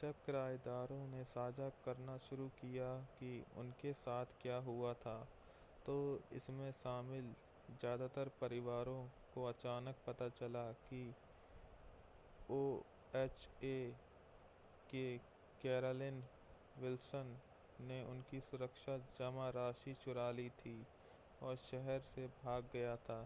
[0.02, 2.86] जब किरायेदारों ने साझा करना शुरू किया
[3.18, 5.14] कि उनके साथ क्या हुआ था
[5.86, 5.96] तो
[6.32, 7.32] इसमें शामिल
[7.80, 9.02] ज़्यादातर परिवारों
[9.34, 11.02] को अचानक पता चला कि
[12.50, 13.74] ओएचए
[14.90, 15.04] के
[15.62, 16.22] कैरोलिन
[16.78, 17.36] विल्सन
[17.80, 20.76] ने उनकी सुरक्षा जमा राशि चुरा ली थी
[21.42, 23.20] और शहर से भाग गया था